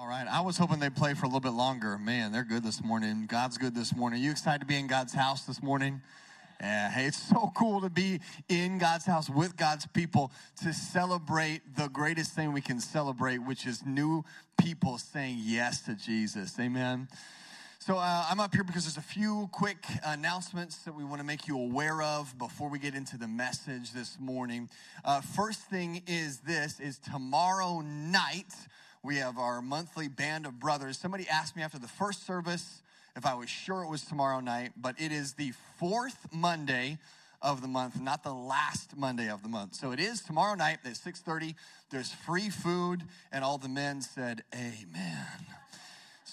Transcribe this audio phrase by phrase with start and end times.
[0.00, 0.26] All right.
[0.26, 1.98] I was hoping they'd play for a little bit longer.
[1.98, 3.26] Man, they're good this morning.
[3.28, 4.22] God's good this morning.
[4.22, 6.00] You excited to be in God's house this morning?
[6.58, 10.32] Yeah, hey, it's so cool to be in God's house with God's people
[10.62, 14.24] to celebrate the greatest thing we can celebrate, which is new
[14.58, 16.58] people saying yes to Jesus.
[16.58, 17.06] Amen.
[17.78, 21.26] So uh, I'm up here because there's a few quick announcements that we want to
[21.26, 24.70] make you aware of before we get into the message this morning.
[25.04, 28.54] Uh, first thing is this: is tomorrow night
[29.02, 30.98] we have our monthly band of brothers.
[30.98, 32.82] Somebody asked me after the first service
[33.16, 36.98] if I was sure it was tomorrow night, but it is the fourth Monday
[37.42, 39.74] of the month, not the last Monday of the month.
[39.74, 41.54] So it is tomorrow night at 6:30.
[41.90, 45.46] There's free food, and all the men said, "Amen."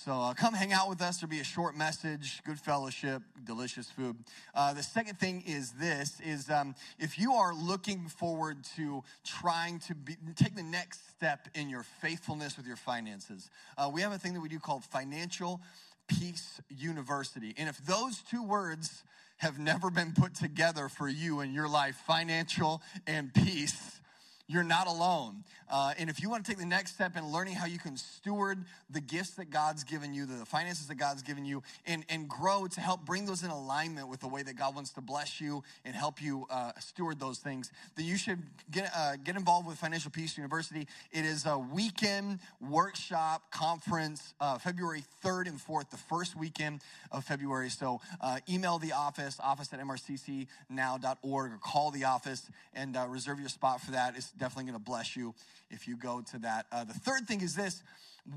[0.07, 1.17] So uh, come hang out with us.
[1.17, 4.15] There'll be a short message, good fellowship, delicious food.
[4.55, 9.79] Uh, the second thing is this: is um, if you are looking forward to trying
[9.79, 14.13] to be, take the next step in your faithfulness with your finances, uh, we have
[14.13, 15.59] a thing that we do called Financial
[16.07, 17.53] Peace University.
[17.57, 19.03] And if those two words
[19.39, 23.99] have never been put together for you in your life, financial and peace
[24.47, 25.43] you're not alone.
[25.69, 27.97] Uh, and if you want to take the next step in learning how you can
[27.97, 32.29] steward the gifts that God's given you, the finances that God's given you, and, and
[32.29, 35.41] grow to help bring those in alignment with the way that God wants to bless
[35.41, 39.67] you and help you uh, steward those things, then you should get, uh, get involved
[39.67, 40.87] with Financial Peace University.
[41.11, 46.81] It is a weekend workshop conference, uh, February 3rd and 4th, the first weekend
[47.11, 47.69] of February.
[47.69, 53.39] So uh, email the office, office at mrccnow.org, or call the office and uh, reserve
[53.39, 54.15] your spot for that.
[54.15, 55.33] It's definitely going to bless you
[55.69, 56.65] if you go to that.
[56.71, 57.83] Uh, the third thing is this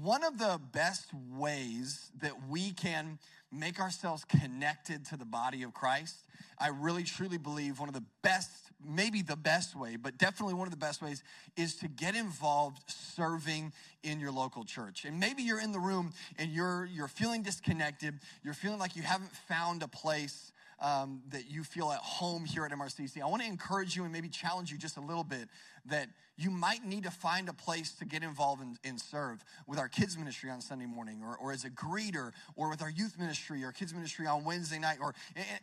[0.02, 3.18] one of the best ways that we can
[3.52, 6.22] make ourselves connected to the body of Christ,
[6.58, 8.50] I really truly believe one of the best,
[8.86, 11.24] maybe the best way, but definitely one of the best ways
[11.56, 13.72] is to get involved serving
[14.04, 15.04] in your local church.
[15.04, 19.02] And maybe you're in the room and you're you're feeling disconnected, you're feeling like you
[19.02, 23.20] haven't found a place um, that you feel at home here at MRCC.
[23.22, 25.48] I want to encourage you and maybe challenge you just a little bit
[25.86, 26.08] that
[26.40, 30.18] you might need to find a place to get involved and, serve with our kids
[30.18, 33.72] ministry on Sunday morning or, or as a greeter or with our youth ministry or
[33.72, 35.14] kids ministry on Wednesday night or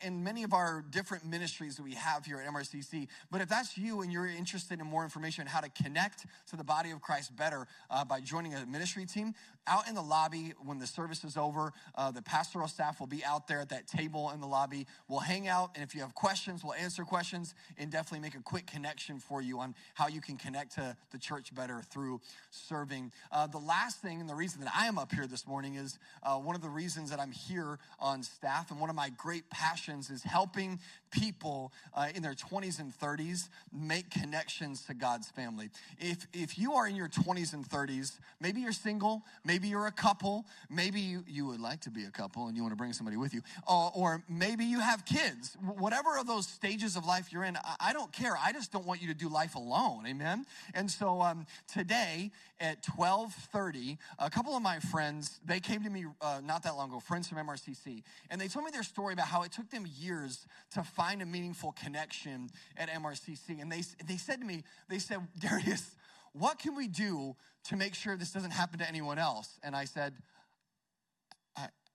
[0.02, 3.08] in many of our different ministries that we have here at MRCC.
[3.30, 6.56] But if that's you and you're interested in more information on how to connect to
[6.56, 9.36] the body of Christ better uh, by joining a ministry team,
[9.68, 13.24] out in the lobby when the service is over, uh, the pastoral staff will be
[13.24, 14.88] out there at that table in the lobby.
[15.08, 18.42] We'll hang out, and if you have questions, we'll answer questions and definitely make a
[18.42, 23.12] quick connection for you on how you can connect to the church better through serving.
[23.32, 25.98] Uh, the last thing, and the reason that I am up here this morning is
[26.24, 29.50] uh, one of the reasons that I'm here on staff, and one of my great
[29.50, 30.80] passions is helping
[31.12, 35.70] people uh, in their 20s and 30s make connections to God's family.
[36.00, 39.92] If, if you are in your 20s and 30s, maybe you're single, maybe you're a
[39.92, 42.94] couple, maybe you, you would like to be a couple and you want to bring
[42.94, 45.58] somebody with you, uh, or maybe you have kids.
[45.78, 48.38] Whatever of those stages of life you're in, I, I, don't care.
[48.42, 50.06] I just don't want you to do life alone.
[50.08, 50.46] Amen.
[50.74, 56.06] And so um, today at 12:30, a couple of my friends they came to me
[56.22, 59.28] uh, not that long ago, friends from MRCC, and they told me their story about
[59.28, 63.62] how it took them years to find a meaningful connection at MRCC.
[63.62, 65.96] And they, they said to me, they said, Darius,
[66.34, 67.36] what can we do
[67.66, 69.60] to make sure this doesn't happen to anyone else?
[69.64, 70.14] And I said,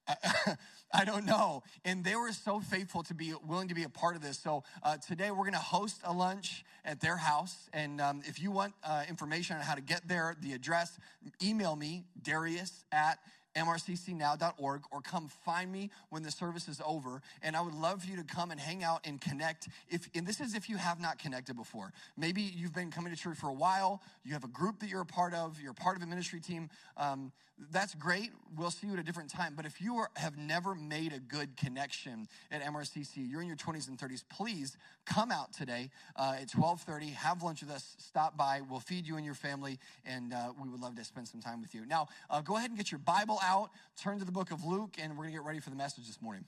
[0.95, 1.63] I, don't know.
[1.85, 4.39] And they were so faithful to be willing to be a part of this.
[4.39, 7.69] So uh, today we're going to host a lunch at their house.
[7.73, 10.99] And um, if you want uh, information on how to get there, the address,
[11.43, 13.19] email me, Darius at
[13.57, 18.11] mrccnow.org or come find me when the service is over and i would love for
[18.11, 21.01] you to come and hang out and connect if and this is if you have
[21.01, 24.49] not connected before maybe you've been coming to church for a while you have a
[24.49, 27.31] group that you're a part of you're part of a ministry team um,
[27.71, 30.75] that's great we'll see you at a different time but if you are, have never
[30.75, 35.53] made a good connection at mrcc you're in your 20s and 30s please come out
[35.53, 39.35] today uh, at 12.30 have lunch with us stop by we'll feed you and your
[39.35, 42.57] family and uh, we would love to spend some time with you now uh, go
[42.57, 43.71] ahead and get your bible out,
[44.01, 46.07] turn to the book of Luke, and we're going to get ready for the message
[46.07, 46.45] this morning.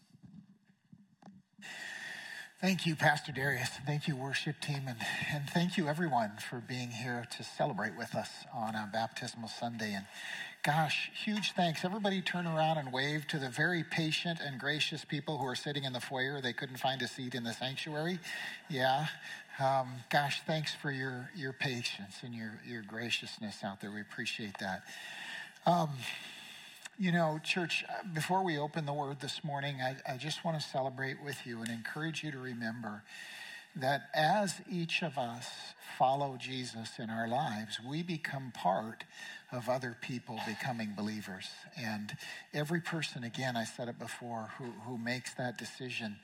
[2.61, 3.69] Thank you, Pastor Darius.
[3.85, 4.97] Thank you, worship team, and,
[5.33, 9.93] and thank you, everyone, for being here to celebrate with us on a Baptismal Sunday.
[9.93, 10.07] And
[10.65, 11.85] gosh, huge thanks.
[11.85, 15.85] Everybody turn around and wave to the very patient and gracious people who are sitting
[15.85, 16.41] in the foyer.
[16.41, 18.19] They couldn't find a seat in the sanctuary.
[18.71, 19.09] Yeah.
[19.61, 23.91] Um, gosh, thanks for your, your patience and your, your graciousness out there.
[23.91, 24.85] We appreciate that.
[25.67, 25.91] Um,
[26.99, 27.85] you know, church,
[28.15, 31.61] before we open the word this morning, I, I just want to celebrate with you
[31.61, 33.03] and encourage you to remember
[33.77, 35.49] that as each of us
[35.99, 39.05] follow Jesus in our lives, we become part
[39.55, 41.49] of other people becoming believers.
[41.77, 42.17] And
[42.53, 46.17] every person, again, I said it before, who, who makes that decision,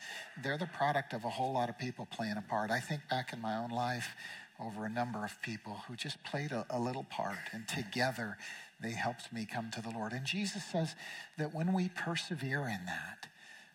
[0.43, 2.71] they're the product of a whole lot of people playing a part.
[2.71, 4.17] I think back in my own life
[4.61, 8.37] over a number of people who just played a, a little part, and together
[8.81, 10.13] they helped me come to the Lord.
[10.13, 10.95] And Jesus says
[11.39, 13.29] that when we persevere in that,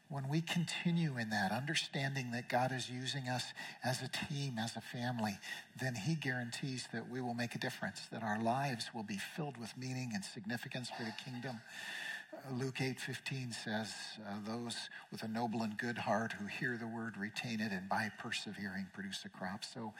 [0.09, 3.43] when we continue in that, understanding that God is using us
[3.83, 5.37] as a team, as a family,
[5.79, 9.57] then He guarantees that we will make a difference, that our lives will be filled
[9.57, 11.59] with meaning and significance for the kingdom.
[12.51, 13.93] Luke 8:15 says,
[14.25, 17.89] uh, "Those with a noble and good heart who hear the word retain it, and
[17.89, 19.93] by persevering produce a crop." So,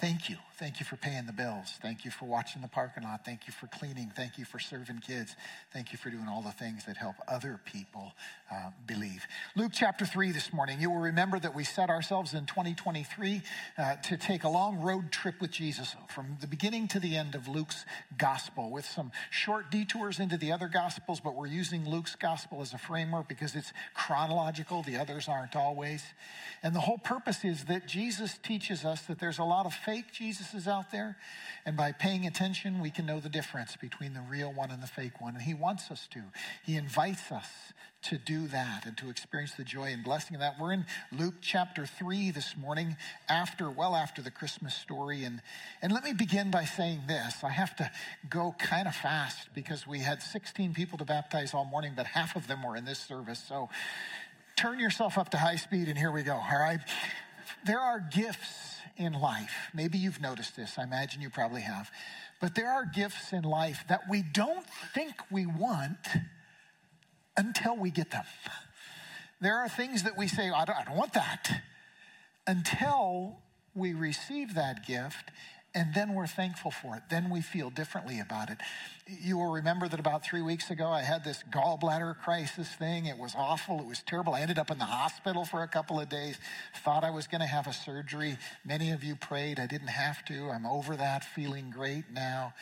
[0.00, 1.78] thank you, thank you for paying the bills.
[1.80, 3.24] Thank you for watching the parking lot.
[3.24, 4.10] Thank you for cleaning.
[4.10, 5.36] Thank you for serving kids.
[5.72, 8.12] Thank you for doing all the things that help other people
[8.50, 9.26] uh, believe.
[9.54, 10.80] Luke chapter three this morning.
[10.80, 13.42] You will remember that we set ourselves in 2023
[13.78, 17.34] uh, to take a long road trip with Jesus from the beginning to the end
[17.34, 17.84] of Luke's
[18.18, 22.60] gospel, with some short detours into the other gospels, but we're using using Luke's gospel
[22.62, 26.04] as a framework because it's chronological, the others aren't always.
[26.62, 30.12] And the whole purpose is that Jesus teaches us that there's a lot of fake
[30.12, 31.16] Jesuses out there.
[31.66, 34.86] And by paying attention, we can know the difference between the real one and the
[34.86, 35.34] fake one.
[35.34, 36.22] And he wants us to.
[36.64, 37.48] He invites us
[38.04, 40.56] to do that and to experience the joy and blessing of that.
[40.60, 42.96] We're in Luke chapter 3 this morning,
[43.28, 45.24] after, well after the Christmas story.
[45.24, 45.40] And,
[45.80, 47.42] and let me begin by saying this.
[47.42, 47.90] I have to
[48.28, 52.36] go kind of fast because we had 16 people to baptize all morning, but half
[52.36, 53.42] of them were in this service.
[53.46, 53.68] So
[54.56, 56.80] turn yourself up to high speed, and here we go, all right?
[57.64, 59.70] There are gifts in life.
[59.74, 60.78] Maybe you've noticed this.
[60.78, 61.90] I imagine you probably have.
[62.40, 65.98] But there are gifts in life that we don't think we want
[67.36, 68.24] until we get them.
[69.40, 71.62] There are things that we say, I don't, I don't want that,
[72.46, 73.38] until
[73.74, 75.30] we receive that gift
[75.74, 77.02] and then we're thankful for it.
[77.10, 78.58] Then we feel differently about it.
[79.08, 83.06] You will remember that about three weeks ago, I had this gallbladder crisis thing.
[83.06, 83.80] It was awful.
[83.80, 84.34] It was terrible.
[84.34, 86.38] I ended up in the hospital for a couple of days.
[86.84, 88.38] Thought I was going to have a surgery.
[88.64, 89.58] Many of you prayed.
[89.58, 90.48] I didn't have to.
[90.50, 92.54] I'm over that, feeling great now.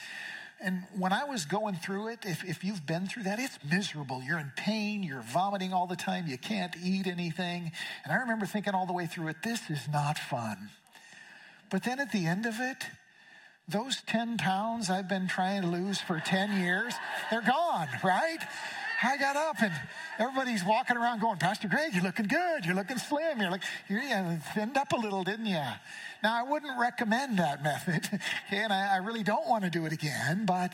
[0.65, 4.23] And when I was going through it, if, if you've been through that, it's miserable.
[4.23, 7.73] You're in pain, you're vomiting all the time, you can't eat anything.
[8.05, 10.71] And I remember thinking all the way through it, this is not fun.
[11.69, 12.85] But then at the end of it,
[13.69, 16.95] those 10 pounds I've been trying to lose for 10 years,
[17.31, 18.39] they're gone, right?
[19.05, 19.73] I got up and
[20.19, 22.65] everybody's walking around going, Pastor Greg, you're looking good.
[22.65, 23.41] You're looking slim.
[23.41, 24.01] You're like, you
[24.55, 25.63] thinned up a little, didn't you?
[26.23, 28.19] Now, I wouldn't recommend that method, okay,
[28.63, 30.73] and I, I really don't want to do it again, but,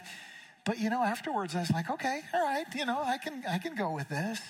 [0.66, 3.56] but, you know, afterwards I was like, okay, all right, you know, I can, I
[3.56, 4.40] can go with this.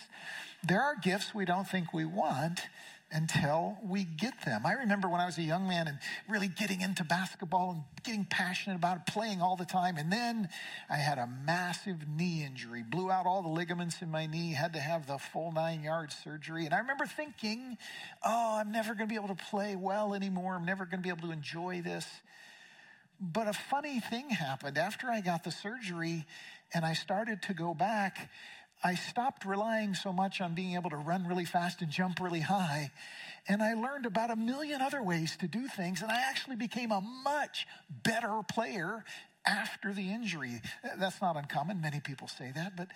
[0.66, 2.62] There are gifts we don't think we want,
[3.10, 4.66] until we get them.
[4.66, 8.26] I remember when I was a young man and really getting into basketball and getting
[8.26, 9.96] passionate about it, playing all the time.
[9.96, 10.48] And then
[10.90, 14.74] I had a massive knee injury, blew out all the ligaments in my knee, had
[14.74, 16.66] to have the full nine yard surgery.
[16.66, 17.78] And I remember thinking,
[18.22, 20.54] oh, I'm never going to be able to play well anymore.
[20.54, 22.06] I'm never going to be able to enjoy this.
[23.20, 26.24] But a funny thing happened after I got the surgery
[26.74, 28.30] and I started to go back.
[28.82, 32.40] I stopped relying so much on being able to run really fast and jump really
[32.40, 32.90] high.
[33.48, 36.00] And I learned about a million other ways to do things.
[36.00, 39.04] And I actually became a much better player
[39.44, 40.60] after the injury.
[40.98, 41.80] That's not uncommon.
[41.80, 42.76] Many people say that.
[42.76, 42.88] But,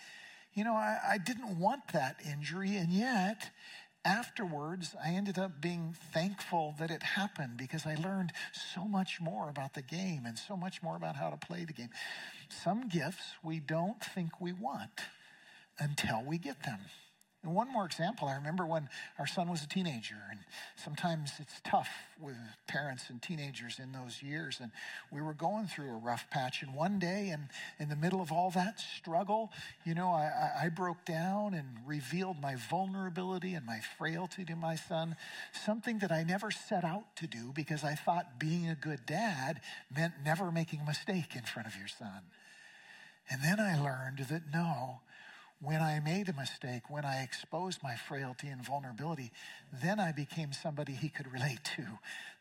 [0.55, 2.77] you know, I, I didn't want that injury.
[2.77, 3.51] And yet,
[4.05, 8.33] afterwards, I ended up being thankful that it happened because I learned
[8.75, 11.73] so much more about the game and so much more about how to play the
[11.73, 11.91] game.
[12.63, 15.01] Some gifts we don't think we want
[15.83, 16.79] until we get them.
[17.45, 20.39] And one more example, I remember when our son was a teenager, and
[20.77, 21.89] sometimes it's tough
[22.21, 22.37] with
[22.69, 24.59] parents and teenagers in those years.
[24.61, 24.71] And
[25.11, 26.63] we were going through a rough patch.
[26.63, 27.49] And one day, and
[27.81, 29.51] in the middle of all that struggle,
[29.85, 34.77] you know, I, I broke down and revealed my vulnerability and my frailty to my
[34.77, 35.17] son,
[35.67, 39.61] something that I never set out to do because I thought being a good dad
[39.95, 42.23] meant never making a mistake in front of your son.
[43.29, 45.01] And then I learned that no,
[45.63, 49.31] when I made a mistake, when I exposed my frailty and vulnerability,
[49.73, 51.85] then I became somebody he could relate to.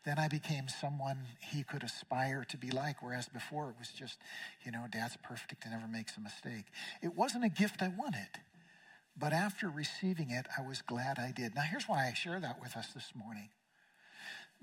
[0.04, 4.18] Then I became someone he could aspire to be like, whereas before it was just,
[4.64, 6.64] you know, dad's perfect and never makes a mistake.
[7.00, 8.40] It wasn't a gift I wanted,
[9.16, 11.54] but after receiving it, I was glad I did.
[11.54, 13.50] Now, here's why I share that with us this morning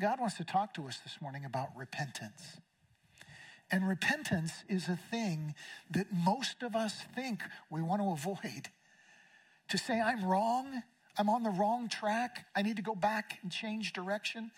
[0.02, 2.60] God wants to talk to us this morning about repentance.
[3.72, 5.54] And repentance is a thing
[5.92, 8.70] that most of us think we want to avoid.
[9.70, 10.82] To say, I'm wrong,
[11.18, 14.52] I'm on the wrong track, I need to go back and change direction.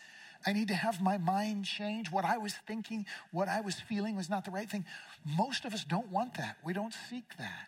[0.45, 2.11] I need to have my mind change.
[2.11, 4.85] What I was thinking, what I was feeling was not the right thing.
[5.23, 6.57] Most of us don't want that.
[6.63, 7.67] We don't seek that.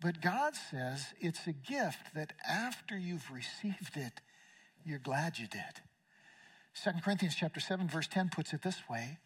[0.00, 4.20] But God says it's a gift that after you've received it,
[4.84, 5.80] you're glad you did.
[6.82, 9.18] 2 Corinthians chapter 7 verse 10 puts it this way,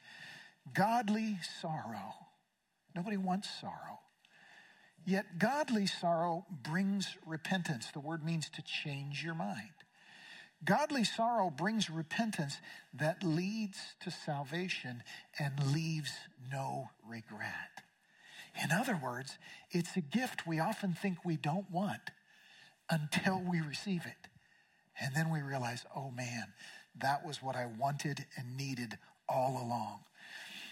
[0.74, 2.14] godly sorrow.
[2.94, 4.00] Nobody wants sorrow.
[5.06, 7.90] Yet godly sorrow brings repentance.
[7.92, 9.70] The word means to change your mind.
[10.64, 12.58] Godly sorrow brings repentance
[12.92, 15.02] that leads to salvation
[15.38, 16.12] and leaves
[16.50, 17.82] no regret.
[18.62, 19.38] In other words,
[19.70, 22.10] it's a gift we often think we don't want
[22.90, 24.28] until we receive it.
[25.00, 26.52] And then we realize, oh man,
[27.00, 28.98] that was what I wanted and needed
[29.28, 30.00] all along.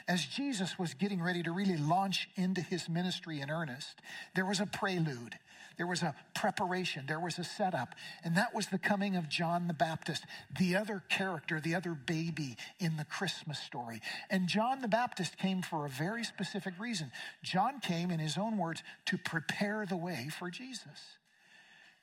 [0.09, 4.01] As Jesus was getting ready to really launch into his ministry in earnest,
[4.35, 5.37] there was a prelude.
[5.77, 7.95] There was a preparation, there was a setup,
[8.25, 10.25] and that was the coming of John the Baptist,
[10.59, 14.01] the other character, the other baby in the Christmas story.
[14.31, 17.13] And John the Baptist came for a very specific reason.
[17.43, 21.19] John came, in his own words, to prepare the way for Jesus.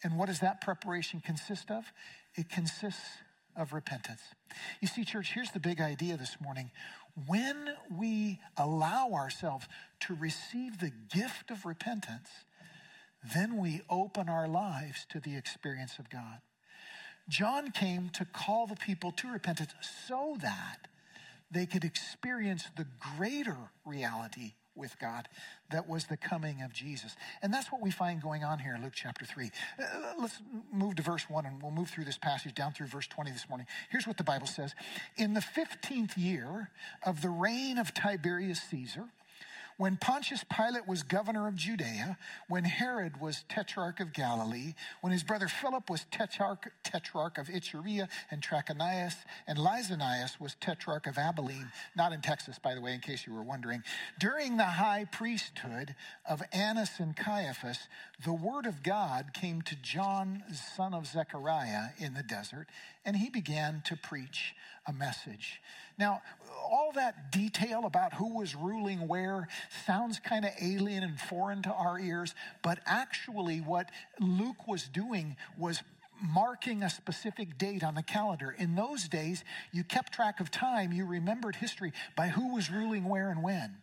[0.04, 1.86] And what does that preparation consist of?
[2.36, 3.02] It consists
[3.56, 4.22] of repentance.
[4.82, 6.72] You see, church, here's the big idea this morning.
[7.28, 9.68] When we allow ourselves
[10.02, 12.30] to receive the gift of repentance,
[13.34, 16.40] then we open our lives to the experience of God.
[17.30, 19.74] John came to call the people to repentance
[20.08, 20.88] so that
[21.50, 25.28] they could experience the greater reality with God
[25.72, 27.16] that was the coming of Jesus.
[27.42, 29.52] And that's what we find going on here in Luke chapter 3.
[29.80, 29.84] Uh,
[30.20, 33.32] let's move to verse 1 and we'll move through this passage down through verse 20
[33.32, 33.68] this morning.
[33.90, 34.76] Here's what the Bible says
[35.18, 36.70] In the 15th year
[37.04, 39.06] of the reign of Tiberius Caesar,
[39.78, 45.24] when Pontius Pilate was governor of Judea, when Herod was tetrarch of Galilee, when his
[45.24, 49.16] brother Philip was tetrarch, tetrarch of Iturea and Trachonitis,
[49.48, 53.34] and Lysanias was tetrarch of Abilene, not in Texas, by the way, in case you
[53.34, 53.84] were wondering,
[54.20, 55.96] during the high priesthood
[56.28, 57.88] of Annas and Caiaphas,
[58.24, 60.44] the word of God came to John,
[60.76, 62.68] son of Zechariah, in the desert,
[63.06, 64.54] and he began to preach
[64.88, 65.62] a message.
[65.98, 66.22] Now,
[66.64, 69.48] all that detail about who was ruling where
[69.86, 75.36] sounds kind of alien and foreign to our ears, but actually, what Luke was doing
[75.58, 75.82] was
[76.22, 78.56] marking a specific date on the calendar.
[78.58, 83.04] In those days, you kept track of time, you remembered history by who was ruling
[83.04, 83.78] where and when.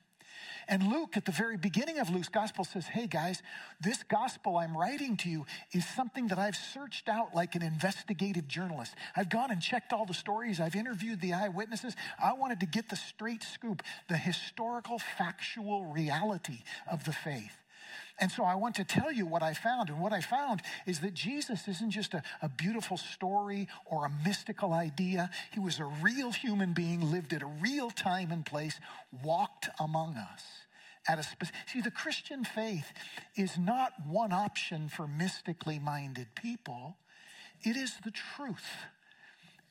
[0.71, 3.43] And Luke, at the very beginning of Luke's gospel, says, Hey guys,
[3.81, 8.47] this gospel I'm writing to you is something that I've searched out like an investigative
[8.47, 8.95] journalist.
[9.17, 11.97] I've gone and checked all the stories, I've interviewed the eyewitnesses.
[12.23, 17.57] I wanted to get the straight scoop, the historical, factual reality of the faith.
[18.21, 19.89] And so I want to tell you what I found.
[19.89, 24.11] And what I found is that Jesus isn't just a, a, beautiful story or a
[24.25, 25.31] mystical idea.
[25.53, 28.79] He was a real human being, lived at a real time and place,
[29.25, 30.45] walked among us.
[31.09, 32.93] At a spe- See, the Christian faith
[33.37, 36.99] is not one option for mystically minded people,
[37.63, 38.69] it is the truth.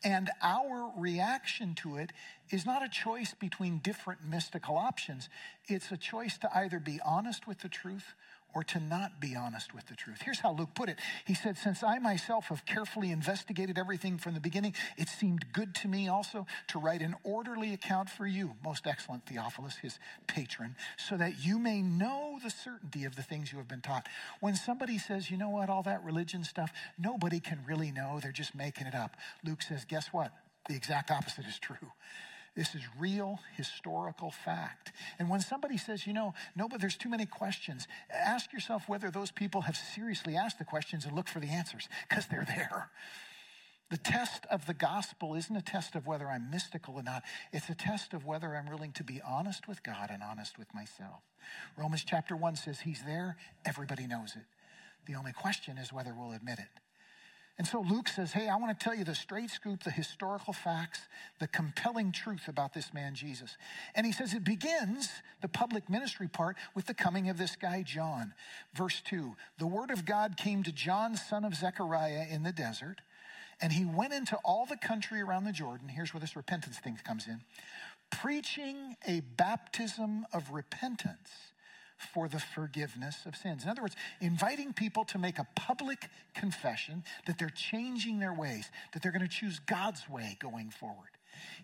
[0.01, 2.13] And our reaction to it
[2.51, 5.27] is not a choice between different mystical options.
[5.67, 8.13] It's a choice to either be honest with the truth
[8.55, 10.21] or to not be honest with the truth.
[10.23, 14.33] Here's how Luke put it He said, Since I myself have carefully investigated everything from
[14.33, 18.55] the beginning, it seemed good to me also to write an orderly account for you,
[18.63, 23.51] most excellent Theophilus, his patron, so that you may know the certainty of the things
[23.51, 24.07] you have been taught.
[24.39, 28.31] When somebody says, You know what, all that religion stuff, nobody can really know, they're
[28.31, 29.15] just making it up.
[29.43, 30.31] Luke says, Guess what?
[30.67, 31.91] The exact opposite is true.
[32.59, 34.91] This is real historical fact.
[35.17, 39.09] And when somebody says, you know, no, but there's too many questions, ask yourself whether
[39.09, 42.89] those people have seriously asked the questions and look for the answers, because they're there.
[43.89, 47.23] The test of the gospel isn't a test of whether I'm mystical or not.
[47.53, 50.67] It's a test of whether I'm willing to be honest with God and honest with
[50.75, 51.21] myself.
[51.77, 54.43] Romans chapter 1 says he's there, everybody knows it.
[55.07, 56.81] The only question is whether we'll admit it.
[57.59, 60.53] And so Luke says, Hey, I want to tell you the straight scoop, the historical
[60.53, 61.01] facts,
[61.39, 63.57] the compelling truth about this man, Jesus.
[63.93, 65.09] And he says it begins,
[65.41, 68.33] the public ministry part, with the coming of this guy, John.
[68.73, 73.01] Verse 2 The word of God came to John, son of Zechariah, in the desert,
[73.61, 75.89] and he went into all the country around the Jordan.
[75.89, 77.41] Here's where this repentance thing comes in
[78.09, 81.48] preaching a baptism of repentance
[82.13, 83.63] for the forgiveness of sins.
[83.63, 88.69] In other words, inviting people to make a public confession that they're changing their ways,
[88.93, 91.09] that they're going to choose God's way going forward.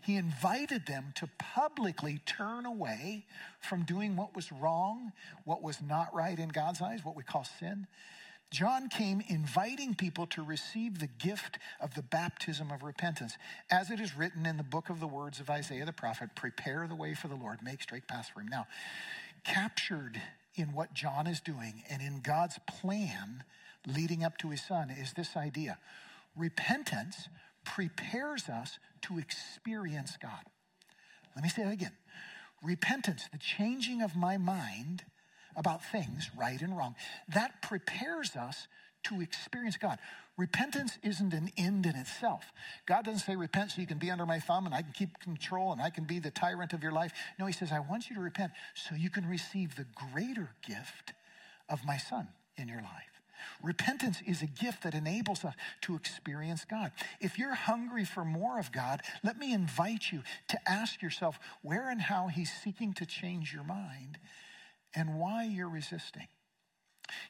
[0.02, 3.26] He invited them to publicly turn away
[3.60, 5.12] from doing what was wrong,
[5.44, 7.88] what was not right in God's eyes, what we call sin,
[8.52, 13.38] John came inviting people to receive the gift of the baptism of repentance.
[13.70, 16.88] As it is written in the book of the words of Isaiah the prophet, prepare
[16.88, 18.48] the way for the Lord, make straight paths for him.
[18.48, 18.68] Now,
[19.46, 20.22] captured
[20.56, 23.44] in what John is doing and in God's plan
[23.88, 25.78] leading up to his son is this idea
[26.36, 27.30] repentance
[27.64, 30.44] prepares us to experience God.
[31.36, 31.94] Let me say that again.
[32.62, 35.04] Repentance, the changing of my mind
[35.56, 36.96] about things, right and wrong,
[37.28, 38.68] that prepares us
[39.04, 40.00] to experience God.
[40.38, 42.52] Repentance isn't an end in itself.
[42.86, 45.20] God doesn't say repent so you can be under my thumb and I can keep
[45.20, 47.14] control and I can be the tyrant of your life.
[47.40, 51.14] No, He says, I want you to repent so you can receive the greater gift
[51.70, 52.28] of my Son
[52.58, 53.16] in your life.
[53.64, 56.92] Repentance is a gift that enables us to experience God.
[57.22, 61.90] If you're hungry for more of God, let me invite you to ask yourself where
[61.90, 64.18] and how He's seeking to change your mind
[64.94, 66.28] and why you're resisting.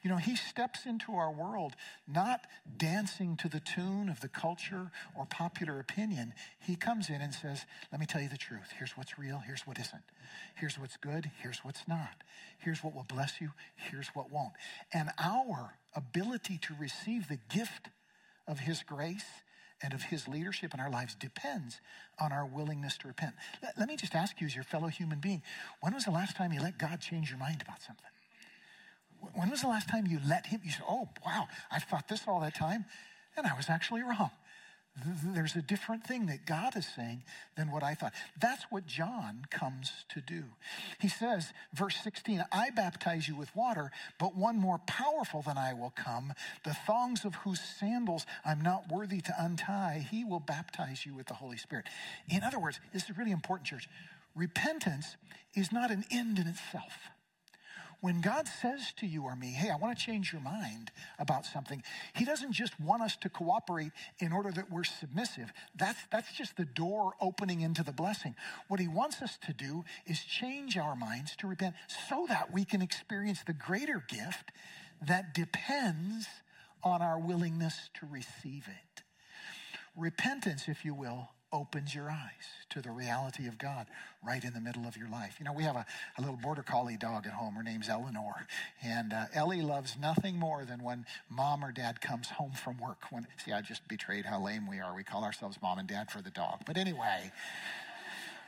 [0.02, 1.74] You know, he steps into our world
[2.06, 6.32] not dancing to the tune of the culture or popular opinion.
[6.58, 8.72] He comes in and says, Let me tell you the truth.
[8.78, 9.38] Here's what's real.
[9.38, 10.02] Here's what isn't.
[10.54, 11.30] Here's what's good.
[11.42, 12.22] Here's what's not.
[12.58, 13.50] Here's what will bless you.
[13.74, 14.52] Here's what won't.
[14.92, 17.88] And our ability to receive the gift
[18.46, 19.24] of his grace
[19.82, 21.80] and of his leadership in our lives depends
[22.18, 23.34] on our willingness to repent.
[23.76, 25.42] Let, me just ask you, as your fellow human being,
[25.80, 28.06] when was the last time you let God change your mind about something?
[29.34, 30.60] When was the last time you let him?
[30.64, 32.84] You said, Oh, wow, I've thought this all that time,
[33.36, 34.30] and I was actually wrong.
[35.22, 37.22] There's a different thing that God is saying
[37.54, 38.14] than what I thought.
[38.40, 40.44] That's what John comes to do.
[40.98, 45.74] He says, verse 16, I baptize you with water, but one more powerful than I
[45.74, 46.32] will come,
[46.64, 50.06] the thongs of whose sandals I'm not worthy to untie.
[50.10, 51.84] He will baptize you with the Holy Spirit.
[52.30, 53.90] In other words, this is really important, church.
[54.34, 55.16] Repentance
[55.54, 57.10] is not an end in itself.
[58.00, 61.46] When God says to you or me, hey, I want to change your mind about
[61.46, 61.82] something,
[62.14, 65.52] He doesn't just want us to cooperate in order that we're submissive.
[65.74, 68.34] That's, that's just the door opening into the blessing.
[68.68, 71.74] What He wants us to do is change our minds to repent
[72.08, 74.52] so that we can experience the greater gift
[75.06, 76.26] that depends
[76.82, 79.02] on our willingness to receive it.
[79.96, 83.86] Repentance, if you will, opens your eyes to the reality of God
[84.24, 85.36] right in the middle of your life.
[85.38, 85.86] You know, we have a,
[86.18, 87.54] a little border collie dog at home.
[87.54, 88.46] Her name's Eleanor.
[88.84, 93.04] And uh, Ellie loves nothing more than when mom or dad comes home from work.
[93.10, 94.94] When See, I just betrayed how lame we are.
[94.94, 96.60] We call ourselves mom and dad for the dog.
[96.66, 97.32] But anyway,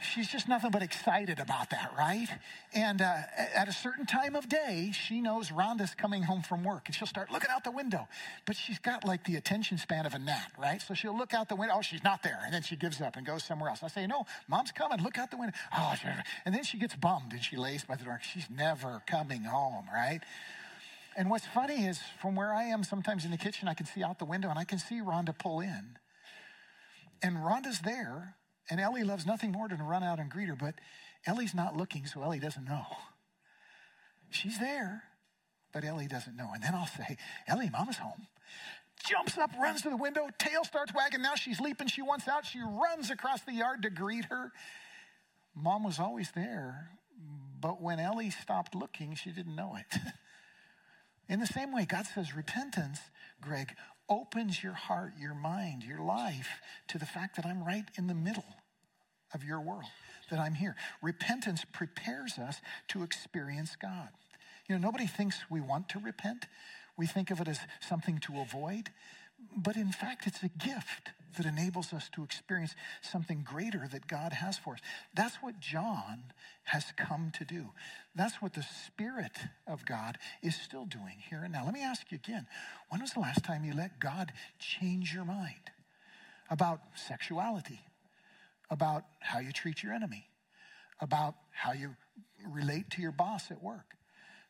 [0.00, 2.28] she's just nothing but excited about that, right?
[2.74, 3.16] And uh,
[3.54, 7.08] at a certain time of day, she knows Rhonda's coming home from work and she'll
[7.08, 8.08] start looking out the window.
[8.46, 10.80] But she's got like the attention span of a gnat, right?
[10.80, 11.74] So she'll look out the window.
[11.78, 12.40] Oh, she's not there.
[12.44, 13.82] And then she gives up and goes somewhere else.
[13.82, 15.02] I say, No, mom's coming.
[15.02, 15.54] Look out the window.
[15.76, 15.94] Oh,
[16.44, 18.20] and then she gets bummed and she lays by the door.
[18.22, 20.20] She's never coming home, right?
[21.16, 24.04] And what's funny is from where I am, sometimes in the kitchen, I can see
[24.04, 25.98] out the window and I can see Rhonda pull in.
[27.22, 28.36] And Rhonda's there
[28.70, 30.74] and Ellie loves nothing more than to run out and greet her, but
[31.26, 32.84] Ellie's not looking, so Ellie doesn't know.
[34.30, 35.04] She's there,
[35.72, 36.50] but Ellie doesn't know.
[36.52, 38.26] And then I'll say, Ellie, mama's home.
[39.08, 41.22] Jumps up, runs to the window, tail starts wagging.
[41.22, 41.86] Now she's leaping.
[41.86, 42.44] She wants out.
[42.44, 44.52] She runs across the yard to greet her.
[45.54, 46.90] Mom was always there,
[47.60, 50.00] but when Ellie stopped looking, she didn't know it.
[51.28, 52.98] In the same way, God says repentance,
[53.40, 53.74] Greg,
[54.08, 58.14] opens your heart, your mind, your life to the fact that I'm right in the
[58.14, 58.44] middle
[59.34, 59.90] of your world,
[60.30, 60.74] that I'm here.
[61.02, 64.08] Repentance prepares us to experience God.
[64.68, 66.46] You know, nobody thinks we want to repent.
[66.96, 68.90] We think of it as something to avoid.
[69.56, 74.32] But in fact, it's a gift that enables us to experience something greater that God
[74.32, 74.80] has for us.
[75.14, 76.24] That's what John
[76.64, 77.68] has come to do.
[78.14, 79.32] That's what the Spirit
[79.66, 81.64] of God is still doing here and now.
[81.64, 82.46] Let me ask you again
[82.88, 85.70] when was the last time you let God change your mind
[86.50, 87.80] about sexuality,
[88.70, 90.28] about how you treat your enemy,
[91.00, 91.94] about how you
[92.48, 93.94] relate to your boss at work,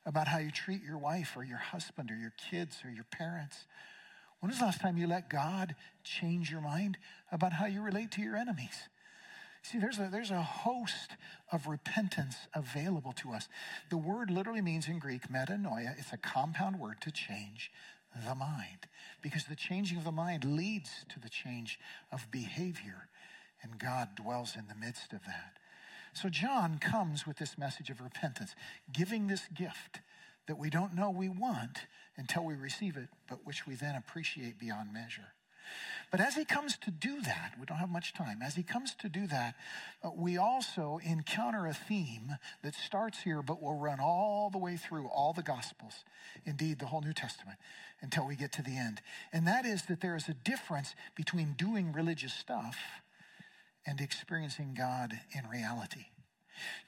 [0.06, 3.66] about how you treat your wife or your husband or your kids or your parents?
[4.40, 5.74] When was the last time you let God
[6.04, 6.96] change your mind
[7.32, 8.88] about how you relate to your enemies?
[9.62, 11.16] See, there's a, there's a host
[11.52, 13.48] of repentance available to us.
[13.90, 15.98] The word literally means in Greek, metanoia.
[15.98, 17.72] It's a compound word to change
[18.26, 18.86] the mind.
[19.20, 21.78] Because the changing of the mind leads to the change
[22.12, 23.08] of behavior.
[23.62, 25.58] And God dwells in the midst of that.
[26.14, 28.54] So John comes with this message of repentance,
[28.92, 30.00] giving this gift
[30.48, 31.78] that we don't know we want
[32.16, 35.28] until we receive it, but which we then appreciate beyond measure.
[36.10, 38.40] But as he comes to do that, we don't have much time.
[38.42, 39.54] As he comes to do that,
[40.02, 44.76] uh, we also encounter a theme that starts here but will run all the way
[44.76, 46.04] through all the Gospels,
[46.46, 47.58] indeed, the whole New Testament,
[48.00, 49.02] until we get to the end.
[49.32, 52.78] And that is that there is a difference between doing religious stuff
[53.86, 56.06] and experiencing God in reality.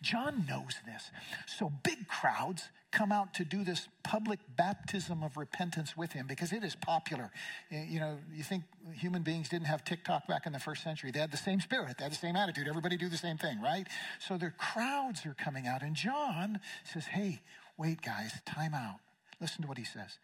[0.03, 1.11] John knows this.
[1.47, 6.53] So big crowds come out to do this public baptism of repentance with him because
[6.53, 7.31] it is popular.
[7.71, 11.11] You know, you think human beings didn't have TikTok back in the first century.
[11.11, 12.67] They had the same spirit, they had the same attitude.
[12.69, 13.87] Everybody do the same thing, right?
[14.19, 15.83] So their crowds are coming out.
[15.83, 17.41] And John says, hey,
[17.77, 18.97] wait, guys, time out.
[19.41, 20.19] Listen to what he says.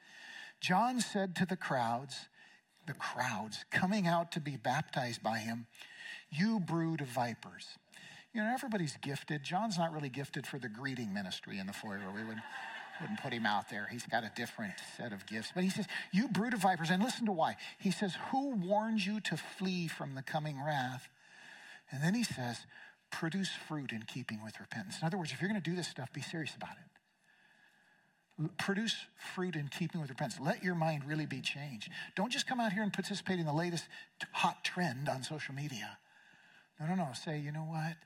[0.61, 2.29] John said to the crowds,
[2.87, 5.67] the crowds coming out to be baptized by him,
[6.31, 7.79] you brood of vipers.
[8.37, 9.43] You know, everybody's gifted.
[9.43, 12.03] John's not really gifted for the greeting ministry in the foyer.
[12.15, 12.37] We would,
[13.01, 13.89] wouldn't put him out there.
[13.91, 15.53] He's got a different set of gifts.
[15.55, 16.91] But he says, You brood of vipers.
[16.91, 17.57] And listen to why.
[17.79, 21.09] He says, Who warned you to flee from the coming wrath?
[21.91, 22.67] And then he says,
[23.11, 24.99] Produce fruit in keeping with repentance.
[25.01, 26.77] In other words, if you're going to do this stuff, be serious about
[28.39, 28.51] it.
[28.59, 28.97] Produce
[29.35, 30.45] fruit in keeping with repentance.
[30.45, 31.89] Let your mind really be changed.
[32.17, 33.87] Don't just come out here and participate in the latest
[34.33, 35.97] hot trend on social media.
[36.79, 37.09] No, no, no.
[37.15, 37.97] Say, you know what?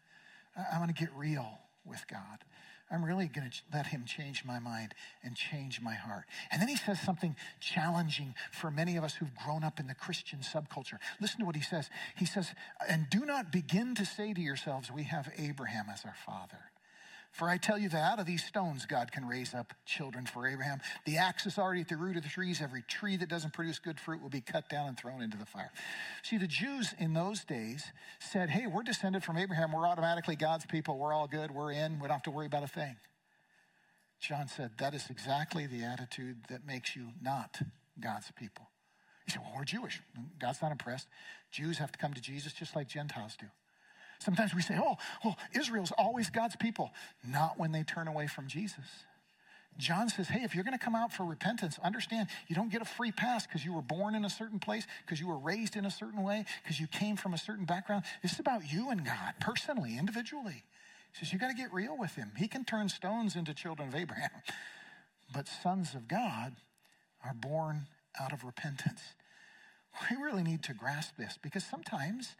[0.72, 2.44] I'm going to get real with God.
[2.90, 6.24] I'm really going to let him change my mind and change my heart.
[6.50, 9.94] And then he says something challenging for many of us who've grown up in the
[9.94, 10.98] Christian subculture.
[11.20, 11.88] Listen to what he says.
[12.16, 12.52] He says,
[12.88, 16.58] And do not begin to say to yourselves, We have Abraham as our father.
[17.32, 20.48] For I tell you that out of these stones, God can raise up children for
[20.48, 20.80] Abraham.
[21.06, 22.60] The axe is already at the root of the trees.
[22.60, 25.46] Every tree that doesn't produce good fruit will be cut down and thrown into the
[25.46, 25.70] fire.
[26.24, 27.84] See, the Jews in those days
[28.18, 29.72] said, hey, we're descended from Abraham.
[29.72, 30.98] We're automatically God's people.
[30.98, 31.52] We're all good.
[31.52, 32.00] We're in.
[32.00, 32.96] We don't have to worry about a thing.
[34.20, 37.62] John said, that is exactly the attitude that makes you not
[38.00, 38.68] God's people.
[39.24, 40.02] He said, well, we're Jewish.
[40.40, 41.06] God's not impressed.
[41.52, 43.46] Jews have to come to Jesus just like Gentiles do.
[44.20, 46.92] Sometimes we say, oh, well, Israel's always God's people.
[47.26, 48.84] Not when they turn away from Jesus.
[49.78, 52.82] John says, hey, if you're going to come out for repentance, understand you don't get
[52.82, 55.74] a free pass because you were born in a certain place, because you were raised
[55.74, 58.04] in a certain way, because you came from a certain background.
[58.22, 60.64] This is about you and God, personally, individually.
[61.12, 62.32] He says, you got to get real with him.
[62.36, 64.30] He can turn stones into children of Abraham.
[65.32, 66.56] But sons of God
[67.24, 67.86] are born
[68.20, 69.00] out of repentance.
[70.10, 72.34] We really need to grasp this because sometimes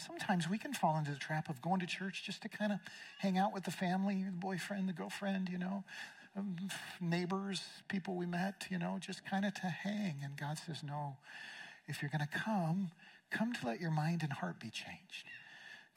[0.00, 2.78] sometimes we can fall into the trap of going to church just to kind of
[3.18, 5.84] hang out with the family, the boyfriend, the girlfriend, you know,
[6.36, 6.56] um,
[7.00, 10.16] neighbors, people we met, you know, just kind of to hang.
[10.22, 11.16] And God says, no,
[11.86, 12.90] if you're going to come,
[13.30, 15.24] come to let your mind and heart be changed.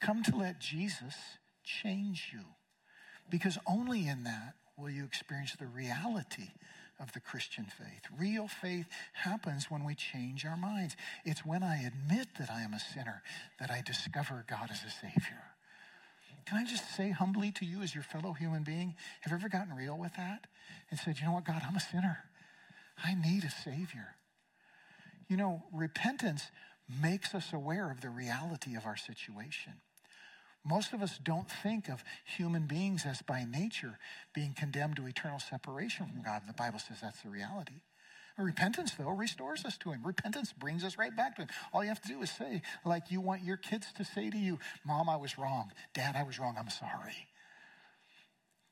[0.00, 1.14] Come to let Jesus
[1.62, 2.40] change you.
[3.30, 6.50] Because only in that will you experience the reality
[7.00, 8.02] of the Christian faith.
[8.18, 10.96] Real faith happens when we change our minds.
[11.24, 13.22] It's when I admit that I am a sinner
[13.58, 15.42] that I discover God as a Savior.
[16.46, 19.48] Can I just say humbly to you, as your fellow human being, have you ever
[19.48, 20.46] gotten real with that
[20.90, 22.18] and said, you know what, God, I'm a sinner.
[23.02, 24.16] I need a Savior.
[25.28, 26.50] You know, repentance
[27.02, 29.72] makes us aware of the reality of our situation.
[30.66, 33.98] Most of us don't think of human beings as by nature
[34.34, 36.42] being condemned to eternal separation from God.
[36.46, 37.82] The Bible says that's the reality.
[38.36, 40.00] Repentance, though, restores us to Him.
[40.04, 41.48] Repentance brings us right back to Him.
[41.72, 44.38] All you have to do is say, like you want your kids to say to
[44.38, 45.70] you, Mom, I was wrong.
[45.92, 46.56] Dad, I was wrong.
[46.58, 47.28] I'm sorry.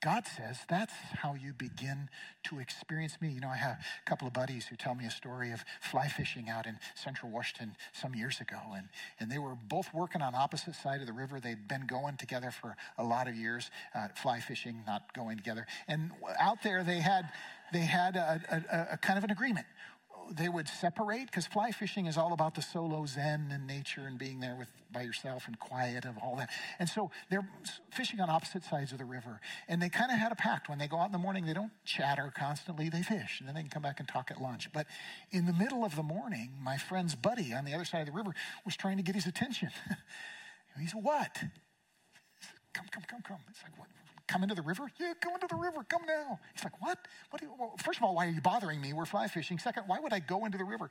[0.03, 2.09] God says that's how you begin
[2.45, 3.29] to experience me.
[3.29, 6.09] You know, I have a couple of buddies who tell me a story of fly
[6.09, 8.59] fishing out in central Washington some years ago.
[8.75, 8.89] And,
[9.21, 11.39] and they were both working on opposite side of the river.
[11.39, 15.67] They'd been going together for a lot of years, uh, fly fishing, not going together.
[15.87, 17.29] And out there, they had,
[17.73, 19.67] they had a, a, a kind of an agreement
[20.31, 24.19] they would separate because fly fishing is all about the solo zen and nature and
[24.19, 26.51] being there with by yourself and quiet of all that.
[26.79, 27.49] And so they're
[27.91, 29.41] fishing on opposite sides of the river.
[29.69, 30.69] And they kind of had a pact.
[30.69, 33.41] When they go out in the morning, they don't chatter constantly, they fish.
[33.41, 34.71] And then they can come back and talk at lunch.
[34.73, 34.87] But
[35.31, 38.13] in the middle of the morning, my friend's buddy on the other side of the
[38.13, 39.71] river was trying to get his attention.
[40.79, 41.37] he said, What?
[42.73, 43.39] Come, come, come, come.
[43.51, 43.89] It's like, what?
[44.33, 44.91] Come into the river?
[44.99, 45.85] Yeah, come into the river.
[45.87, 46.41] Come now.
[46.55, 46.97] He's like, what?
[47.29, 47.43] What?
[47.43, 48.95] You, well, first of all, why are you bothering me?
[48.95, 49.59] We're fly fishing.
[49.59, 50.89] Second, why would I go into the river?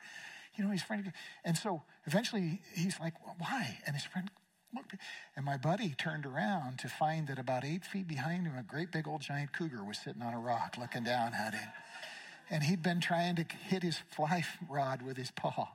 [0.55, 1.11] You know, he's friend.
[1.43, 3.79] And so eventually he's like, why?
[3.87, 4.29] And his friend
[4.75, 4.93] looked.
[5.35, 8.91] And my buddy turned around to find that about eight feet behind him, a great
[8.91, 11.69] big old giant cougar was sitting on a rock looking down at him.
[12.51, 15.69] And he'd been trying to hit his fly rod with his paw.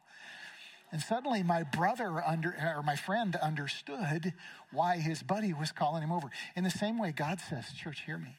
[0.92, 4.32] And suddenly my brother under, or my friend understood
[4.72, 6.30] why his buddy was calling him over.
[6.54, 8.36] In the same way, God says, Church, hear me.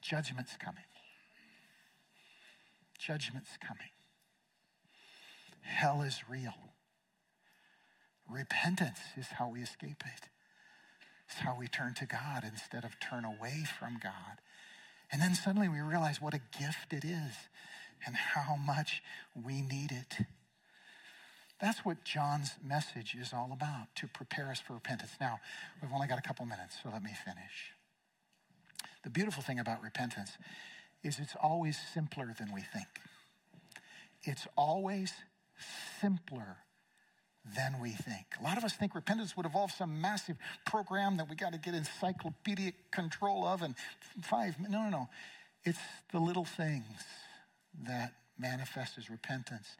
[0.00, 0.82] Judgment's coming.
[2.98, 3.90] Judgment's coming.
[5.62, 6.54] Hell is real.
[8.28, 10.28] Repentance is how we escape it.
[11.28, 14.40] It's how we turn to God instead of turn away from God.
[15.10, 17.48] And then suddenly we realize what a gift it is
[18.06, 19.02] and how much
[19.34, 20.26] we need it.
[21.60, 25.12] That's what John's message is all about to prepare us for repentance.
[25.20, 25.38] Now,
[25.80, 27.72] we've only got a couple minutes, so let me finish.
[29.04, 30.32] The beautiful thing about repentance
[31.04, 32.88] is it's always simpler than we think.
[34.24, 35.12] It's always
[36.00, 36.58] simpler
[37.56, 38.26] than we think.
[38.40, 40.36] A lot of us think repentance would involve some massive
[40.66, 43.74] program that we got to get encyclopedic control of and
[44.22, 44.56] five.
[44.60, 45.08] No, no, no.
[45.64, 45.78] It's
[46.12, 46.84] the little things
[47.86, 49.76] that manifest as repentance.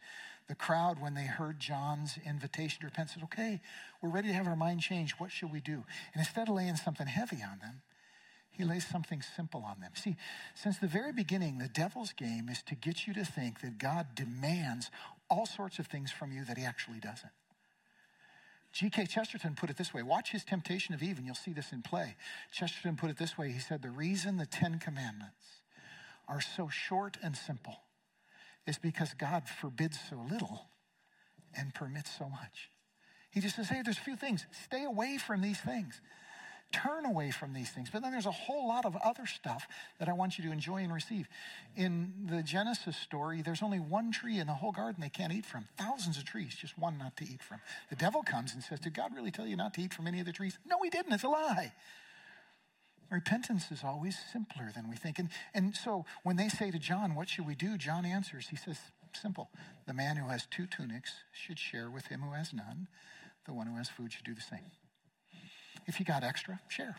[0.49, 3.61] The crowd, when they heard John's invitation to repent, said, Okay,
[4.03, 5.15] we're ready to have our mind changed.
[5.19, 5.85] What should we do?
[6.13, 7.83] And instead of laying something heavy on them,
[8.51, 9.93] he lays something simple on them.
[9.95, 10.17] See,
[10.55, 14.09] since the very beginning, the devil's game is to get you to think that God
[14.15, 14.91] demands
[15.31, 17.33] all sorts of things from you that he actually doesn't.
[18.73, 19.07] G.K.
[19.07, 21.83] Chesterton put it this way watch his temptation of Eve, and you'll see this in
[21.83, 22.17] play.
[22.53, 25.62] Chesterton put it this way he said, The reason the Ten Commandments
[26.29, 27.81] are so short and simple
[28.67, 30.67] is because God forbids so little
[31.57, 32.71] and permits so much.
[33.31, 34.47] He just says, Hey, there's a few things.
[34.65, 36.01] Stay away from these things
[36.73, 37.91] turn away from these things.
[37.93, 39.67] But then there's a whole lot of other stuff
[39.99, 41.29] that I want you to enjoy and receive.
[41.77, 45.47] In the Genesis story, there's only one tree in the whole garden they can't eat
[45.47, 45.69] from.
[45.77, 47.61] Thousands of trees, just one not to eat from.
[47.91, 50.21] The devil comes and says, Did God really tell you not to eat from any
[50.21, 50.59] of the trees?
[50.67, 51.13] No, he didn't.
[51.13, 51.73] It's a lie.
[53.13, 55.19] Repentance is always simpler than we think.
[55.19, 57.77] And, and so when they say to John, What should we do?
[57.77, 58.79] John answers, He says,
[59.15, 59.51] Simple.
[59.87, 62.89] The man who has two tunics should share with him who has none.
[63.45, 64.71] The one who has food should do the same.
[65.87, 66.97] If you got extra, share.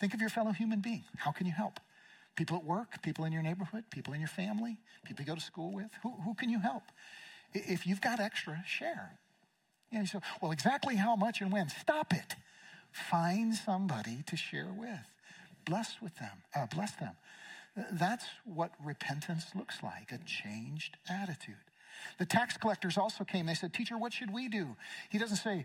[0.00, 1.04] Think of your fellow human being.
[1.18, 1.78] How can you help?
[2.34, 5.40] People at work, people in your neighborhood, people in your family, people you go to
[5.40, 5.90] school with.
[6.02, 6.84] Who, who can you help?
[7.52, 9.18] If you've got extra, share.
[9.92, 11.68] You know, well, exactly how much and when?
[11.68, 12.36] Stop it.
[12.90, 15.06] Find somebody to share with.
[15.70, 16.42] Bless with them.
[16.54, 17.12] Uh, bless them.
[17.92, 21.54] That's what repentance looks like, a changed attitude.
[22.18, 23.46] The tax collectors also came.
[23.46, 24.76] They said, Teacher, what should we do?
[25.10, 25.64] He doesn't say,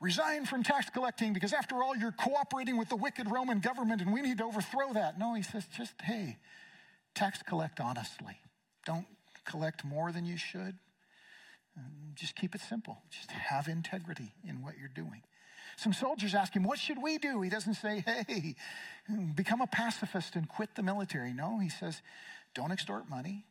[0.00, 4.14] resign from tax collecting because after all, you're cooperating with the wicked Roman government and
[4.14, 5.18] we need to overthrow that.
[5.18, 6.38] No, he says, just, hey,
[7.14, 8.38] tax collect honestly.
[8.86, 9.06] Don't
[9.44, 10.78] collect more than you should.
[12.14, 13.02] Just keep it simple.
[13.10, 15.22] Just have integrity in what you're doing.
[15.76, 17.40] Some soldiers ask him, What should we do?
[17.40, 18.56] He doesn't say, Hey,
[19.34, 21.32] become a pacifist and quit the military.
[21.32, 22.02] No, he says,
[22.54, 23.44] Don't extort money.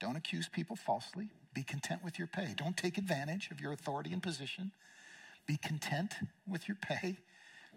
[0.00, 1.30] Don't accuse people falsely.
[1.54, 2.54] Be content with your pay.
[2.56, 4.72] Don't take advantage of your authority and position.
[5.46, 6.14] Be content
[6.48, 7.18] with your pay.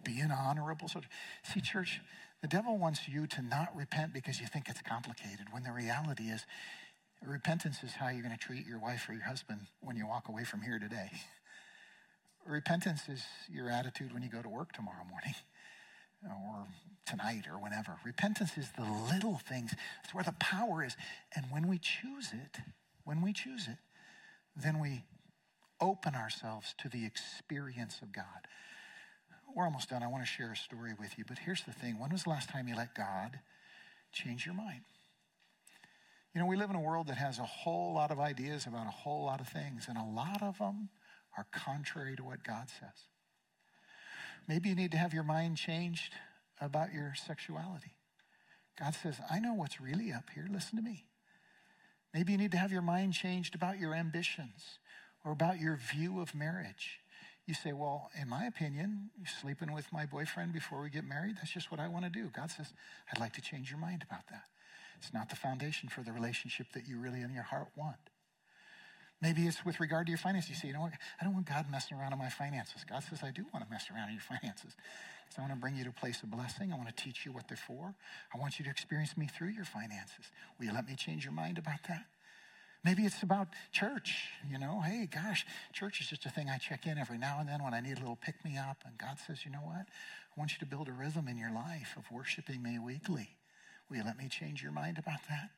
[0.03, 1.07] Be an honorable soldier.
[1.43, 2.01] See, church,
[2.41, 6.25] the devil wants you to not repent because you think it's complicated, when the reality
[6.25, 6.45] is
[7.25, 10.29] repentance is how you're going to treat your wife or your husband when you walk
[10.29, 11.11] away from here today.
[12.45, 15.33] Repentance is your attitude when you go to work tomorrow morning
[16.23, 16.67] or
[17.05, 17.97] tonight or whenever.
[18.05, 19.73] Repentance is the little things.
[20.03, 20.95] It's where the power is.
[21.35, 22.61] And when we choose it,
[23.03, 23.77] when we choose it,
[24.55, 25.03] then we
[25.81, 28.47] open ourselves to the experience of God.
[29.55, 30.03] We're almost done.
[30.03, 31.23] I want to share a story with you.
[31.27, 33.39] But here's the thing when was the last time you let God
[34.11, 34.81] change your mind?
[36.33, 38.87] You know, we live in a world that has a whole lot of ideas about
[38.87, 40.89] a whole lot of things, and a lot of them
[41.37, 43.09] are contrary to what God says.
[44.47, 46.13] Maybe you need to have your mind changed
[46.61, 47.95] about your sexuality.
[48.79, 50.47] God says, I know what's really up here.
[50.51, 51.07] Listen to me.
[52.13, 54.79] Maybe you need to have your mind changed about your ambitions
[55.23, 56.99] or about your view of marriage.
[57.45, 59.09] You say, Well, in my opinion,
[59.41, 62.31] sleeping with my boyfriend before we get married, that's just what I want to do.
[62.35, 62.73] God says,
[63.11, 64.43] I'd like to change your mind about that.
[64.97, 67.97] It's not the foundation for the relationship that you really in your heart want.
[69.25, 70.51] Maybe it's with regard to your finances.
[70.51, 70.93] You say, you know what?
[71.19, 72.85] I don't want God messing around on my finances.
[72.87, 74.75] God says, I do want to mess around in your finances.
[75.29, 76.71] So I want to bring you to a place of blessing.
[76.71, 77.95] I want to teach you what they're for.
[78.31, 80.29] I want you to experience me through your finances.
[80.59, 82.05] Will you let me change your mind about that?
[82.83, 84.81] Maybe it's about church, you know.
[84.81, 87.73] Hey, gosh, church is just a thing I check in every now and then when
[87.73, 88.77] I need a little pick me up.
[88.85, 89.87] And God says, you know what?
[89.89, 93.29] I want you to build a rhythm in your life of worshiping me weekly.
[93.89, 95.49] Will you let me change your mind about that?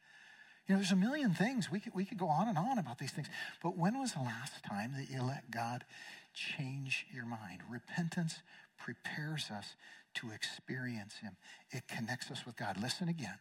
[0.68, 1.72] You know, there's a million things.
[1.72, 3.28] We could, we could go on and on about these things.
[3.64, 5.86] But when was the last time that you let God
[6.34, 7.62] change your mind?
[7.70, 8.40] Repentance
[8.78, 9.76] prepares us
[10.16, 11.38] to experience Him,
[11.70, 12.78] it connects us with God.
[12.82, 13.38] Listen again.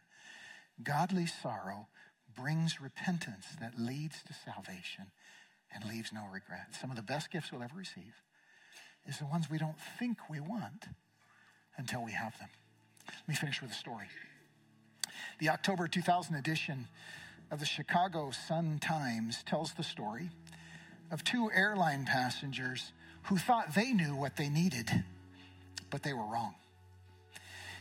[0.83, 1.87] Godly sorrow
[2.35, 5.07] brings repentance that leads to salvation
[5.73, 6.75] and leaves no regret.
[6.79, 8.21] Some of the best gifts we'll ever receive
[9.07, 10.85] is the ones we don't think we want
[11.77, 12.49] until we have them.
[13.07, 14.07] Let me finish with a story.
[15.39, 16.87] The October 2000 edition
[17.51, 20.29] of the Chicago Sun Times tells the story
[21.11, 22.91] of two airline passengers
[23.23, 25.03] who thought they knew what they needed,
[25.89, 26.55] but they were wrong.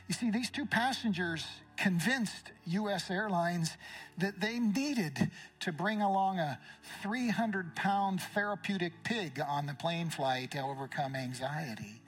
[0.08, 1.44] You see, these two passengers
[1.76, 3.10] convinced U.S.
[3.10, 3.76] Airlines
[4.18, 6.58] that they needed to bring along a
[7.02, 12.00] 300 pound therapeutic pig on the plane flight to overcome anxiety.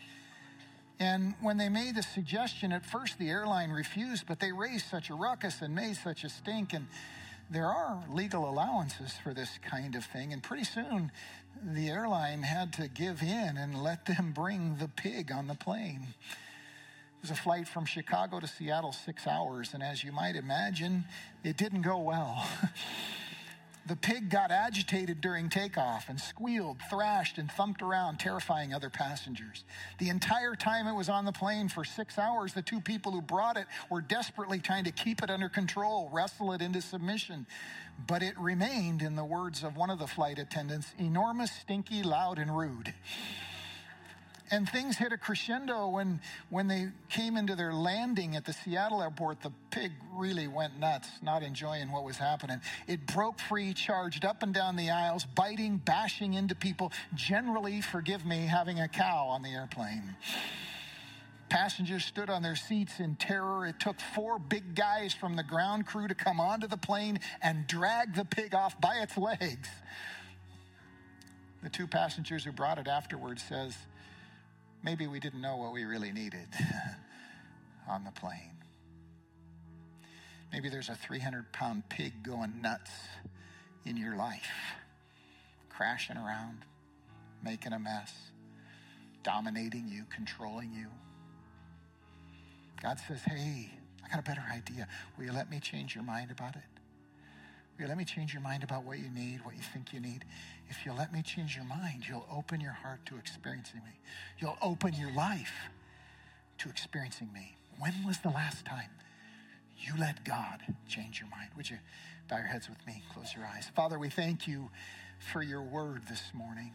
[1.00, 5.10] And when they made the suggestion, at first the airline refused, but they raised such
[5.10, 6.72] a ruckus and made such a stink.
[6.72, 6.88] And
[7.50, 10.32] there are legal allowances for this kind of thing.
[10.32, 11.12] And pretty soon
[11.62, 16.08] the airline had to give in and let them bring the pig on the plane.
[17.18, 19.74] It was a flight from Chicago to Seattle, six hours.
[19.74, 21.04] And as you might imagine,
[21.44, 22.44] it didn't go well.
[23.88, 29.64] The pig got agitated during takeoff and squealed, thrashed, and thumped around, terrifying other passengers.
[29.98, 33.22] The entire time it was on the plane for six hours, the two people who
[33.22, 37.46] brought it were desperately trying to keep it under control, wrestle it into submission.
[38.06, 42.38] But it remained, in the words of one of the flight attendants, enormous, stinky, loud,
[42.38, 42.92] and rude
[44.50, 49.02] and things hit a crescendo when when they came into their landing at the Seattle
[49.02, 49.42] airport.
[49.42, 52.60] The pig really went nuts, not enjoying what was happening.
[52.86, 56.92] It broke free, charged up and down the aisles, biting, bashing into people.
[57.14, 60.16] Generally, forgive me, having a cow on the airplane.
[61.48, 63.66] Passengers stood on their seats in terror.
[63.66, 67.66] It took four big guys from the ground crew to come onto the plane and
[67.66, 69.68] drag the pig off by its legs.
[71.62, 73.76] The two passengers who brought it afterwards says,
[74.82, 76.48] maybe we didn't know what we really needed
[77.88, 78.56] on the plane.
[80.52, 82.90] Maybe there's a 300 pound pig going nuts
[83.84, 84.50] in your life,
[85.68, 86.64] crashing around,
[87.44, 88.12] making a mess,
[89.22, 90.88] dominating you, controlling you.
[92.82, 93.70] God says, Hey,
[94.04, 94.88] I got a better idea.
[95.16, 96.77] Will you let me change your mind about it?
[97.78, 100.24] You let me change your mind about what you need, what you think you need?
[100.68, 104.00] If you'll let me change your mind, you'll open your heart to experiencing me.
[104.38, 105.52] You'll open your life
[106.58, 107.56] to experiencing me.
[107.78, 108.90] When was the last time
[109.78, 111.50] you let God change your mind?
[111.56, 111.78] Would you
[112.28, 113.04] bow your heads with me?
[113.14, 113.70] Close your eyes.
[113.76, 114.70] Father, we thank you
[115.32, 116.72] for your word this morning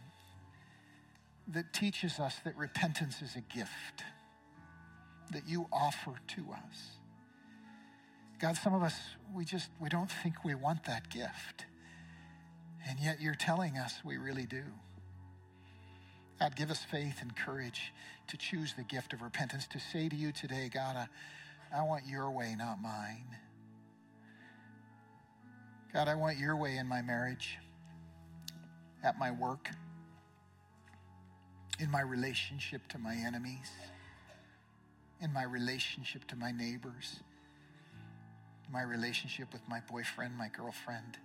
[1.50, 4.04] that teaches us that repentance is a gift
[5.34, 7.03] that you offer to us.
[8.44, 9.00] God, some of us,
[9.34, 11.66] we just, we don't think we want that gift.
[12.86, 14.64] And yet you're telling us we really do.
[16.42, 17.94] God, give us faith and courage
[18.28, 21.08] to choose the gift of repentance, to say to you today, God, I,
[21.80, 23.28] I want your way, not mine.
[25.94, 27.58] God, I want your way in my marriage,
[29.06, 29.70] at my work,
[31.80, 33.72] in my relationship to my enemies,
[35.22, 37.22] in my relationship to my neighbors
[38.74, 41.20] my relationship with my boyfriend, my girlfriend,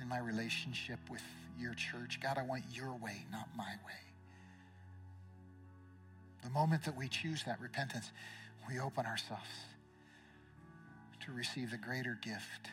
[0.00, 1.22] in my relationship with
[1.58, 2.18] your church.
[2.22, 4.00] God, I want your way, not my way.
[6.42, 8.10] The moment that we choose that repentance,
[8.66, 9.50] we open ourselves
[11.26, 12.70] to receive the greater gift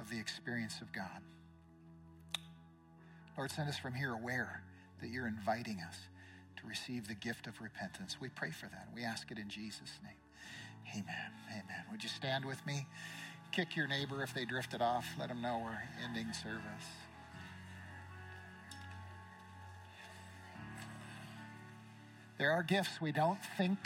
[0.00, 1.20] of the experience of God.
[3.36, 4.62] Lord, send us from here aware
[5.00, 5.96] that you're inviting us
[6.56, 8.16] to receive the gift of repentance.
[8.20, 8.88] We pray for that.
[8.94, 10.14] We ask it in Jesus' name.
[10.90, 11.32] Amen.
[11.50, 11.84] Amen.
[11.90, 12.86] Would you stand with me?
[13.52, 15.06] Kick your neighbor if they drifted off.
[15.18, 16.62] Let them know we're ending service.
[22.38, 23.78] There are gifts we don't think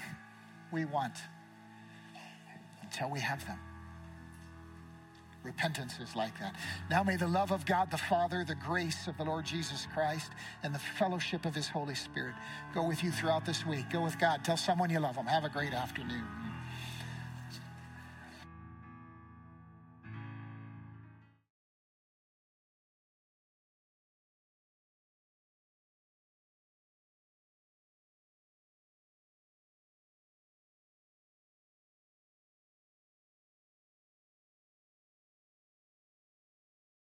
[0.73, 1.15] we want
[2.83, 3.59] until we have them.
[5.43, 6.57] Repentance is like that.
[6.91, 10.33] Now may the love of God the Father, the grace of the Lord Jesus Christ,
[10.63, 12.35] and the fellowship of his Holy Spirit
[12.75, 13.91] go with you throughout this week.
[13.91, 14.45] Go with God.
[14.45, 15.27] Tell someone you love them.
[15.27, 16.25] Have a great afternoon.